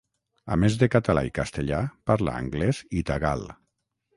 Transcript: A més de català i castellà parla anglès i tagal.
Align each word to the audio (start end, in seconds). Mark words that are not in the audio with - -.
A 0.53 0.55
més 0.61 0.77
de 0.83 0.87
català 0.95 1.23
i 1.27 1.33
castellà 1.35 1.81
parla 2.13 2.35
anglès 2.45 2.81
i 3.03 3.07
tagal. 3.11 3.47